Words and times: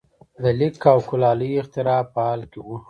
د 0.41 0.43
لیک 0.59 0.83
او 0.93 0.99
کولالۍ 1.09 1.51
اختراع 1.61 2.01
په 2.13 2.19
حال 2.25 2.41
کې 2.51 2.59
وو. 2.65 2.75